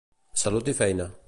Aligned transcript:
Salut 0.43 0.67
i 0.71 0.77
feina. 0.81 1.11